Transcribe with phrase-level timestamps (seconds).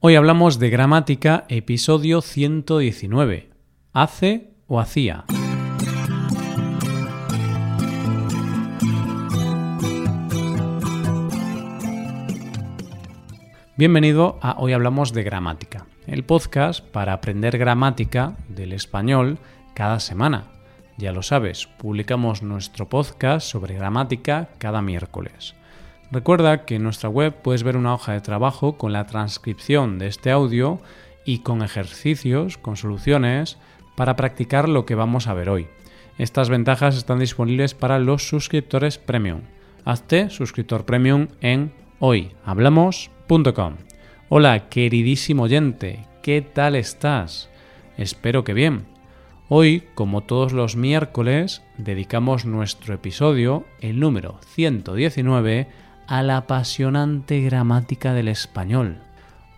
[0.00, 3.50] Hoy hablamos de gramática, episodio 119.
[3.92, 5.24] ¿Hace o hacía?
[13.76, 19.40] Bienvenido a Hoy Hablamos de Gramática, el podcast para aprender gramática del español
[19.74, 20.44] cada semana.
[20.96, 25.56] Ya lo sabes, publicamos nuestro podcast sobre gramática cada miércoles.
[26.10, 30.06] Recuerda que en nuestra web puedes ver una hoja de trabajo con la transcripción de
[30.06, 30.80] este audio
[31.26, 33.58] y con ejercicios, con soluciones
[33.94, 35.66] para practicar lo que vamos a ver hoy.
[36.16, 39.42] Estas ventajas están disponibles para los suscriptores premium.
[39.84, 43.74] Hazte suscriptor premium en hoyhablamos.com.
[44.30, 47.50] Hola, queridísimo oyente, ¿qué tal estás?
[47.98, 48.86] Espero que bien.
[49.50, 55.68] Hoy, como todos los miércoles, dedicamos nuestro episodio, el número 119,
[56.08, 58.96] a la apasionante gramática del español.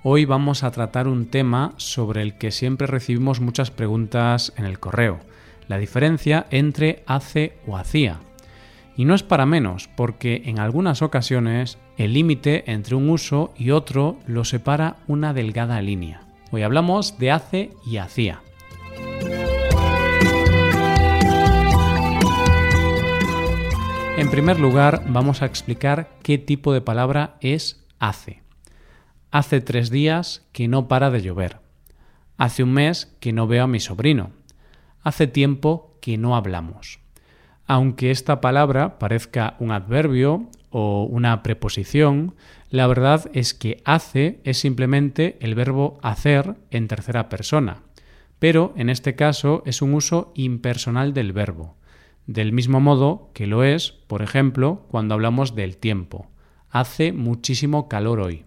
[0.03, 4.81] Hoy vamos a tratar un tema sobre el que siempre recibimos muchas preguntas en el
[4.81, 5.21] correo,
[5.69, 8.19] la diferencia entre hace o hacía.
[8.97, 13.71] Y no es para menos, porque en algunas ocasiones el límite entre un uso y
[13.71, 16.23] otro lo separa una delgada línea.
[16.51, 18.41] Hoy hablamos de hace y hacía.
[24.31, 28.45] En primer lugar, vamos a explicar qué tipo de palabra es hace.
[29.33, 31.59] Hace tres días que no para de llover.
[32.37, 34.31] Hace un mes que no veo a mi sobrino.
[35.03, 37.01] Hace tiempo que no hablamos.
[37.67, 42.37] Aunque esta palabra parezca un adverbio o una preposición,
[42.69, 47.83] la verdad es que hace es simplemente el verbo hacer en tercera persona,
[48.39, 51.80] pero en este caso es un uso impersonal del verbo
[52.31, 56.31] del mismo modo que lo es, por ejemplo, cuando hablamos del tiempo.
[56.71, 58.45] Hace muchísimo calor hoy.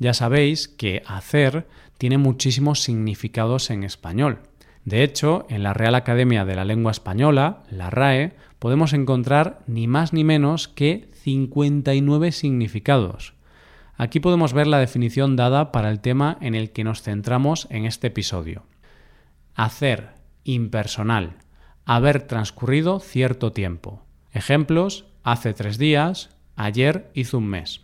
[0.00, 4.40] Ya sabéis que hacer tiene muchísimos significados en español.
[4.84, 9.86] De hecho, en la Real Academia de la Lengua Española, la RAE, podemos encontrar ni
[9.86, 13.34] más ni menos que 59 significados.
[13.96, 17.84] Aquí podemos ver la definición dada para el tema en el que nos centramos en
[17.84, 18.64] este episodio.
[19.54, 21.36] Hacer, impersonal,
[21.88, 24.02] haber transcurrido cierto tiempo.
[24.30, 27.80] Ejemplos, hace tres días, ayer hizo un mes.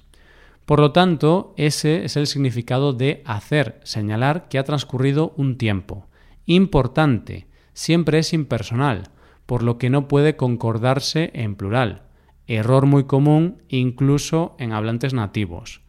[0.66, 6.06] Por lo tanto, ese es el significado de hacer, señalar que ha transcurrido un tiempo.
[6.44, 9.04] Importante, siempre es impersonal,
[9.46, 12.02] por lo que no puede concordarse en plural.
[12.46, 15.80] Error muy común incluso en hablantes nativos.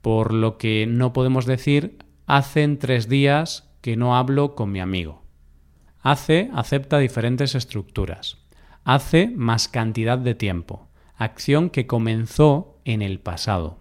[0.00, 5.19] Por lo que no podemos decir hacen tres días que no hablo con mi amigo.
[6.02, 8.38] Hace acepta diferentes estructuras.
[8.84, 10.88] Hace más cantidad de tiempo.
[11.16, 13.78] Acción que comenzó en el pasado.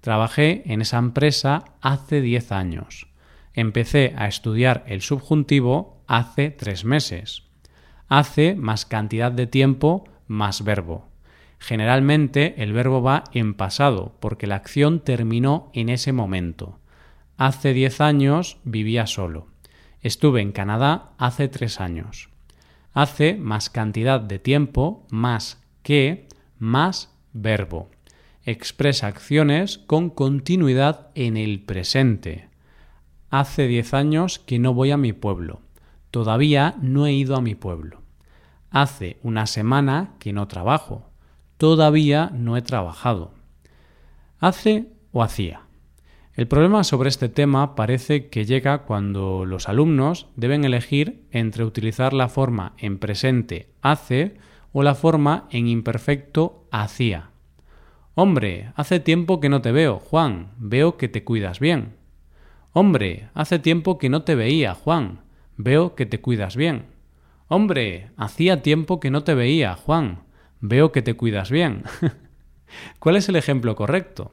[0.00, 3.06] Trabajé en esa empresa hace 10 años.
[3.54, 7.44] Empecé a estudiar el subjuntivo hace tres meses.
[8.08, 11.08] Hace más cantidad de tiempo más verbo.
[11.60, 16.80] Generalmente el verbo va en pasado porque la acción terminó en ese momento.
[17.36, 19.51] Hace 10 años vivía solo.
[20.02, 22.28] Estuve en Canadá hace tres años.
[22.92, 27.88] Hace más cantidad de tiempo, más que, más verbo.
[28.44, 32.48] Expresa acciones con continuidad en el presente.
[33.30, 35.60] Hace diez años que no voy a mi pueblo.
[36.10, 38.02] Todavía no he ido a mi pueblo.
[38.70, 41.08] Hace una semana que no trabajo.
[41.56, 43.32] Todavía no he trabajado.
[44.40, 45.62] Hace o hacía.
[46.34, 52.14] El problema sobre este tema parece que llega cuando los alumnos deben elegir entre utilizar
[52.14, 54.38] la forma en presente hace
[54.72, 57.30] o la forma en imperfecto hacía.
[58.14, 61.96] Hombre, hace tiempo que no te veo, Juan, veo que te cuidas bien.
[62.72, 65.20] Hombre, hace tiempo que no te veía, Juan,
[65.58, 66.86] veo que te cuidas bien.
[67.48, 70.22] Hombre, hacía tiempo que no te veía, Juan,
[70.60, 71.82] veo que te cuidas bien.
[72.98, 74.32] ¿Cuál es el ejemplo correcto?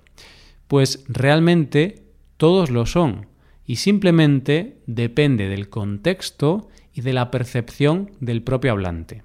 [0.70, 2.04] Pues realmente
[2.38, 3.26] todos lo son
[3.66, 9.24] y simplemente depende del contexto y de la percepción del propio hablante.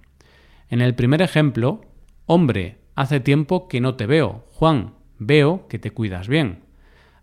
[0.70, 1.82] En el primer ejemplo,
[2.24, 4.46] hombre, hace tiempo que no te veo.
[4.52, 6.60] Juan, veo que te cuidas bien.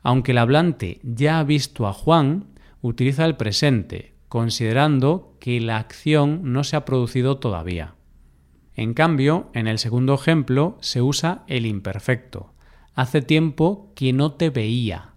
[0.04, 2.46] Aunque el hablante ya ha visto a Juan,
[2.84, 7.96] utiliza el presente, considerando que la acción no se ha producido todavía.
[8.76, 12.54] En cambio, en el segundo ejemplo se usa el imperfecto,
[12.96, 15.12] hace tiempo que no te veía,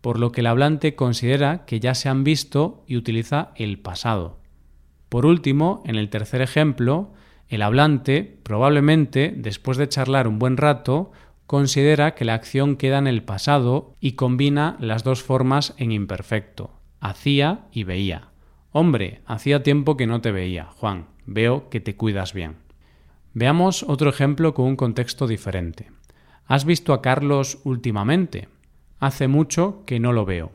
[0.00, 4.38] por lo que el hablante considera que ya se han visto y utiliza el pasado.
[5.08, 7.12] Por último, en el tercer ejemplo,
[7.48, 11.12] el hablante, probablemente, después de charlar un buen rato,
[11.46, 16.70] considera que la acción queda en el pasado y combina las dos formas en imperfecto,
[17.00, 18.28] hacía y veía.
[18.70, 22.56] Hombre, hacía tiempo que no te veía, Juan, veo que te cuidas bien.
[23.34, 25.90] Veamos otro ejemplo con un contexto diferente.
[26.52, 28.46] ¿Has visto a Carlos últimamente?
[28.98, 30.52] Hace mucho que no lo veo.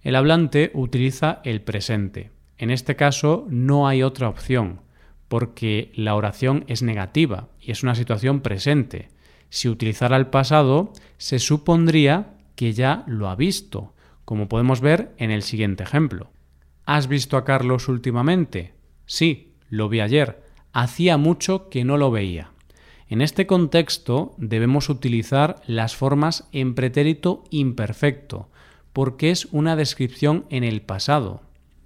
[0.00, 2.30] El hablante utiliza el presente.
[2.56, 4.82] En este caso no hay otra opción,
[5.26, 9.08] porque la oración es negativa y es una situación presente.
[9.48, 13.92] Si utilizara el pasado, se supondría que ya lo ha visto,
[14.24, 16.30] como podemos ver en el siguiente ejemplo.
[16.86, 18.74] ¿Has visto a Carlos últimamente?
[19.04, 20.44] Sí, lo vi ayer.
[20.72, 22.53] Hacía mucho que no lo veía.
[23.08, 28.48] En este contexto debemos utilizar las formas en pretérito imperfecto,
[28.92, 31.42] porque es una descripción en el pasado.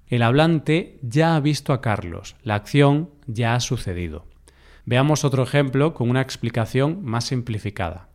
[0.06, 4.26] El hablante ya ha visto a Carlos, la acción ya ha sucedido.
[4.86, 8.08] Veamos otro ejemplo con una explicación más simplificada.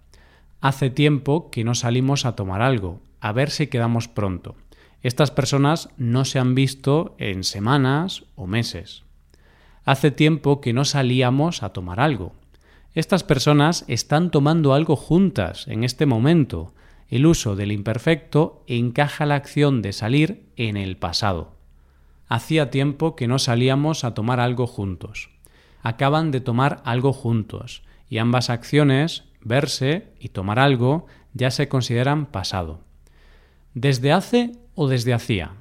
[0.59, 4.55] Hace tiempo que no salimos a tomar algo, a ver si quedamos pronto.
[5.03, 9.03] Estas personas no se han visto en semanas o meses.
[9.83, 12.33] Hace tiempo que no salíamos a tomar algo.
[12.93, 16.73] Estas personas están tomando algo juntas en este momento.
[17.09, 21.55] El uso del imperfecto encaja la acción de salir en el pasado.
[22.27, 25.29] Hacía tiempo que no salíamos a tomar algo juntos
[25.83, 32.25] acaban de tomar algo juntos y ambas acciones, verse y tomar algo, ya se consideran
[32.25, 32.79] pasado.
[33.73, 35.51] ¿Desde hace o desde hacía?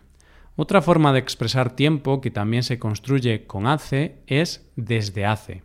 [0.54, 5.62] Otra forma de expresar tiempo que también se construye con hace es desde hace,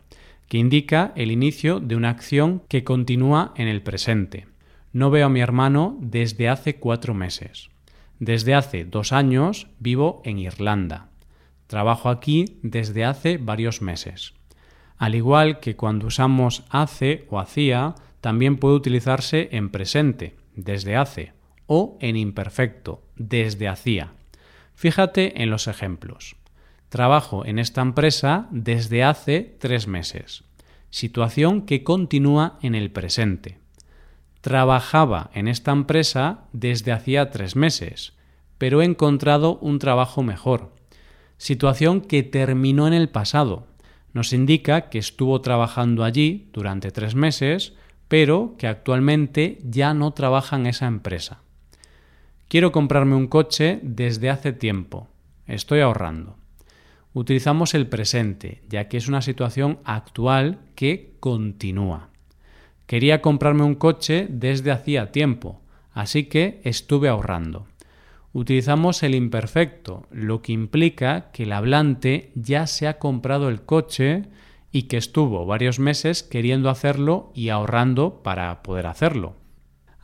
[0.48, 4.46] que indica el inicio de una acción que continúa en el presente.
[4.92, 7.68] No veo a mi hermano desde hace cuatro meses.
[8.18, 11.08] Desde hace dos años vivo en Irlanda.
[11.66, 14.32] Trabajo aquí desde hace varios meses.
[14.96, 21.34] Al igual que cuando usamos hace o hacía, también puede utilizarse en presente, desde hace,
[21.66, 24.14] o en imperfecto, desde hacía.
[24.74, 26.36] Fíjate en los ejemplos.
[26.88, 30.44] Trabajo en esta empresa desde hace tres meses.
[30.90, 33.58] Situación que continúa en el presente.
[34.40, 38.14] Trabajaba en esta empresa desde hacía tres meses,
[38.56, 40.72] pero he encontrado un trabajo mejor.
[41.36, 43.66] Situación que terminó en el pasado,
[44.14, 47.74] nos indica que estuvo trabajando allí durante tres meses,
[48.08, 51.42] pero que actualmente ya no trabaja en esa empresa.
[52.48, 55.08] Quiero comprarme un coche desde hace tiempo.
[55.46, 56.36] Estoy ahorrando.
[57.18, 62.10] Utilizamos el presente, ya que es una situación actual que continúa.
[62.86, 65.60] Quería comprarme un coche desde hacía tiempo,
[65.92, 67.66] así que estuve ahorrando
[68.32, 74.26] utilizamos el imperfecto, lo que implica que el hablante ya se ha comprado el coche
[74.70, 79.34] y que estuvo varios meses queriendo hacerlo y ahorrando para poder hacerlo.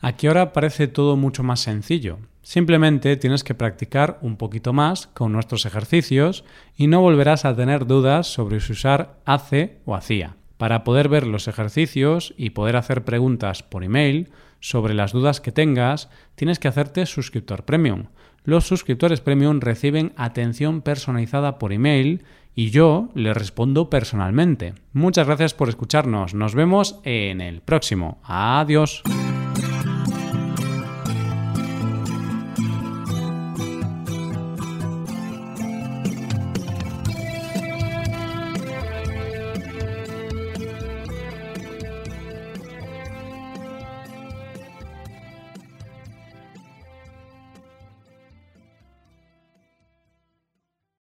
[0.01, 2.19] Aquí ahora parece todo mucho más sencillo.
[2.45, 6.45] Simplemente tienes que practicar un poquito más con nuestros ejercicios
[6.77, 10.37] y no volverás a tener dudas sobre si usar hace o hacía.
[10.59, 14.29] Para poder ver los ejercicios y poder hacer preguntas por email
[14.61, 18.09] sobre las dudas que tengas, tienes que hacerte suscriptor premium.
[18.45, 22.25] Los suscriptores premium reciben atención personalizada por email
[22.55, 24.75] y yo les respondo personalmente.
[24.93, 26.35] Muchas gracias por escucharnos.
[26.35, 28.19] Nos vemos en el próximo.
[28.23, 29.03] Adiós.